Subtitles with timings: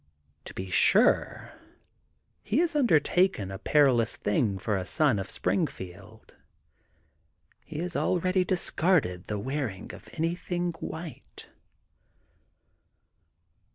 [0.45, 1.51] To be sure,
[2.41, 6.35] he has undertaken a perilous thing for a son of Springfield.
[7.63, 11.45] He has already discarded the wearing of anything white.